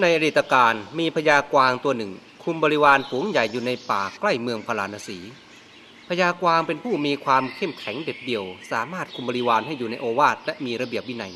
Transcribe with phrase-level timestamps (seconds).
[0.00, 2.12] ในอดีตการมีพญากวางตัวหนึ่ง
[2.44, 5.18] คุมบริวารฝูงใหญ่อยู่ในป่าใกล้เมืองพาราณสี
[6.08, 11.34] พญากวางเป็นผู้มีความเข้มแข็งเด็ดเดี่ยว สามารถคุมบริวารให้อยู่ในโอวาทและมีระเบียบวินัย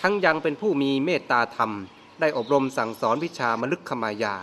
[0.00, 1.72] ทั้งยังเป็นผู้มีเมตตาธรรม
[2.20, 4.36] ได้อบรมสั่งสอนวิชามลึกขมายา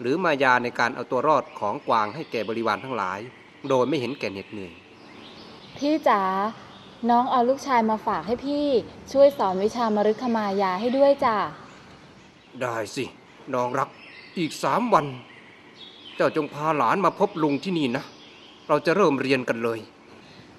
[0.00, 3.20] หรือมายาในการเอาตัวรอดของกวางให้แก่บริวารทั้งหลาย
[3.68, 4.72] โดยไม่เห็นแก่เหน็ดเหนื่อย
[5.76, 6.22] พี่จ๋า
[7.10, 8.66] น้องเอาลูกชายมาฝากให้พี่
[9.12, 11.36] ช่วยสอนวิชามฤคมายาให้ด้วยจ้ะ
[12.62, 13.04] ได้สิ
[13.54, 13.88] น้องรัก
[14.38, 15.06] อีกสามวัน
[16.16, 18.04] เจ้าจงพาหลานมาพบลุงที่นี่นะ
[18.68, 19.78] เราจะเริ่มเรียนกันเลย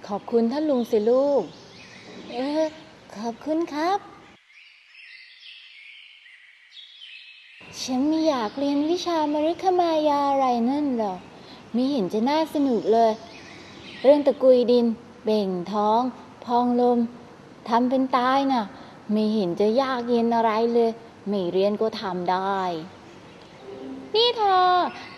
[0.07, 1.43] ขอบคุณท่านลุงสิลูก
[2.33, 2.63] เออ
[3.17, 3.99] ขอบคุณครับ
[7.83, 11.19] ฉันไม่อยากเรียนวิชามฤคมายาอะไรนั่นหรอก
[11.73, 13.11] ไม่เห็นจะน่าสนุกเลย
[14.01, 14.85] เรื่องตะกุยดิน
[15.23, 16.01] เบ่งท้อง
[16.45, 16.99] พองลม
[17.69, 18.63] ทำเป็นตายน่ะ
[19.11, 20.91] ไม่เห็นจะยากเย็นอะไรเลย
[21.29, 22.61] ไม่เรียนก็ทำได้
[24.15, 24.69] นี่เธอ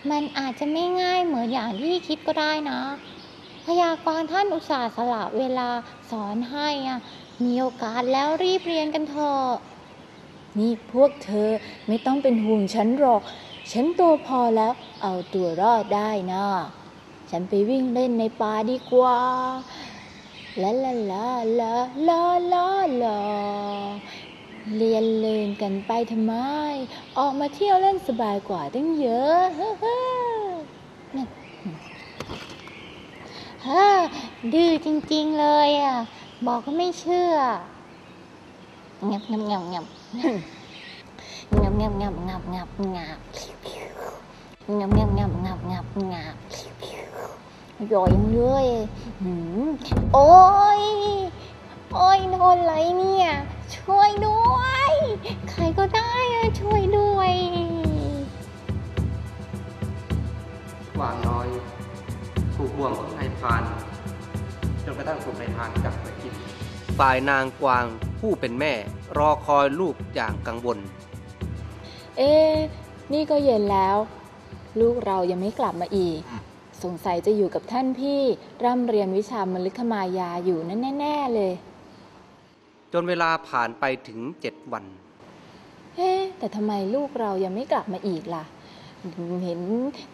[0.10, 2.82] มันอาจจะไม่ง่ายเหมือนอย่างที่คิดก็ได้นะ
[3.66, 5.70] พยากรณ์ท่านอุตส่าห์สละเวลา
[6.12, 7.00] สอนให้อะ
[7.44, 9.52] มีโอกาสแล้วรีบเรียนกันเถอะ
[10.58, 11.50] นี่พวกเธอ
[11.88, 13.22] ไม่ต้องเป็นห่วงฉันหรอก
[13.72, 16.46] ฉันโตพอแล้วเอาตัวรอดได้นะ
[17.30, 19.18] ฉันไปวิ่งเล่นในป่าดีกว่า
[20.62, 21.28] ลาลาลา
[21.60, 21.74] ลา
[22.08, 22.22] ลา
[22.54, 22.68] ลา
[23.04, 23.20] ลา
[24.78, 26.34] เรียนเล่นกันไปทำไม
[27.18, 30.54] ออกมาเที่ยวเล่นสบายกว่าตั้งเยอะเฮ้อ
[31.16, 31.28] นั่น
[33.68, 33.88] ฮ่า
[34.54, 35.96] ดื้อจริงๆเลยอะ
[36.46, 37.34] บอกก็ไม่เชื่อ
[39.10, 39.86] งับงับงับงับ
[41.62, 43.10] งับงับงับงับงับ
[44.78, 46.36] งับงับงับงับงับงับงับ
[47.92, 48.68] ย่อยเลย
[50.14, 50.28] โอ้
[50.80, 50.82] ย
[55.50, 57.32] ใครก็ได้อะช่วยด้วย
[60.98, 61.48] กวางน้อย
[62.56, 63.64] ถูกบ่วงของนายพราน
[64.86, 66.34] จนกระทั่งถูกนายพรานจับไปกิน
[67.00, 67.86] ฝ่ายนางกวาง
[68.20, 68.74] ผู้เป็นแม่
[69.18, 70.78] รอคอยลูกอย่างกังวล
[72.18, 72.56] เอ๊ะ
[73.14, 73.98] นี่ก็เย็นแล้ว
[74.80, 76.20] ลูกเรายังไม่กลับมาอีก
[76.84, 78.22] สงสัยจะอยู่กับท่านพี่
[78.64, 81.54] ร่ำเรียนวิชามฤคมายาอยู่นั่นแน่ ๆ เลย
[82.94, 84.86] จนเวลาผ่านไปถึงเจ็ดวัน
[85.98, 88.44] เอ๊ะแต่ทำไมลูกเรายังไม่กลับมาอีกล่ะ
[89.44, 89.62] เห็น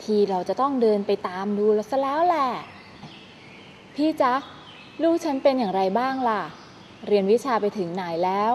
[0.03, 2.49] ทีเราจะต้องเดินไปตามดูแล้วซะแล้วแหละ
[3.95, 4.33] พี่จ๊ะ
[5.03, 6.41] ลูกฉันเป็นอย่างไรบ้างล่ะ
[7.07, 8.51] เรียนวิชาไปถึงไหนแล้ว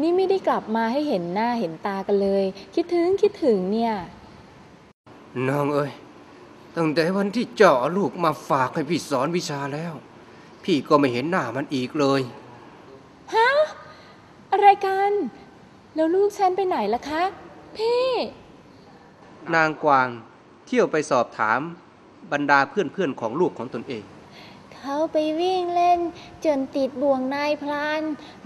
[0.00, 3.94] นี่ไม่ได้กลับมาให้เห็นหน้าเห็นตากันเลย คิดถึงคิดถึงเนี่ย
[5.48, 5.92] น้องเอ้ย
[6.76, 9.92] ตั้งแต่วันที่เจาะลูกมาฝากให้พี่สอนวิชาแล้ว
[10.64, 12.20] พี่ก็ไม่เห็นหน้ามันอีกเลย
[13.34, 13.50] ฮะ
[14.52, 15.12] อะไรกัน
[15.98, 17.22] แล้วลูกฉันไปไหนล่ะคะ
[17.76, 18.08] พี่
[19.54, 20.08] นางกวาง
[20.66, 21.60] เที่ยวไปสอบถาม
[22.32, 24.02] บรรดาเพื่อนๆของลูกของตนเอง
[24.74, 26.00] เขาไปวิ่งเล่น
[26.44, 28.02] จนติดบ่วงนายพราน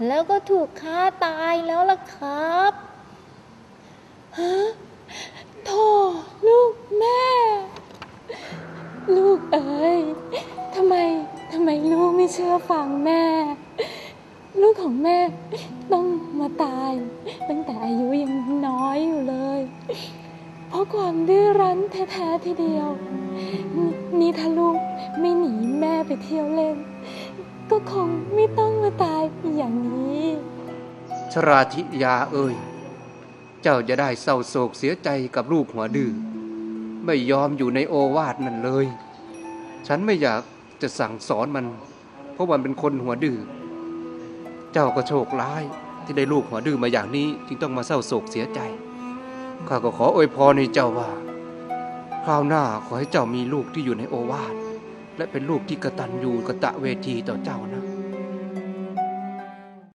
[0.07, 2.73] แล้วก็ถูกฆ่าตายแล้วล่ะครับ
[4.37, 4.53] ฮะ
[5.65, 5.87] โธ่
[6.47, 7.25] ลูกแม่
[9.15, 9.99] ลูกเอ๋ย
[10.75, 10.95] ทำไม
[11.53, 13.23] ทำไมลูกไม่เชื่อฟังแม่
[14.63, 15.19] ลูกของแม่
[15.93, 16.05] ต้อง
[16.39, 16.91] มาตาย
[17.49, 18.33] ตั้งแต่อายุยัง
[18.67, 19.61] น้อยอยู่เลย
[20.69, 21.79] เพราะความดื้อรั้น
[22.11, 22.87] แท้ๆทีเดียว
[24.19, 24.77] นี่ถ้าลูก
[25.19, 26.77] ไม่หนีแม่ไปเที่ยวเล่น
[27.71, 29.21] ก็คงไม่ต้องมาตาย
[29.57, 30.23] อย่างนี้
[31.31, 32.55] ชราธิยาเอ่ย
[33.61, 36.11] เจ้าจะได้เศร้าโศกเสียใจกับลูกหัวดื้อ
[37.05, 38.85] ไม่ยอมอยู่ในโอวาทนั่นเลย
[39.87, 40.41] ฉันไม่อยาก
[40.81, 41.65] จะสั่งสอนมัน
[42.33, 43.37] เพราะมันเป็นคนหัวดื้อ
[44.73, 45.63] เจ้าก็โชคร้าย
[46.05, 48.59] ที่ได้ลูกหัวดื้อมาอย่างนี้จึงต้องมาเศร้าโศกเสียใจ
[49.67, 51.09] ข้าก็ขออวยพรให้เจ้าว่า
[52.25, 54.53] คราวหน้าขอให้เจ้ามีลูกที่อยู่ในโอวาท
[55.17, 57.82] และเป็นลูกที่กระตันยูกระตะเวทีต่อเจ้านะ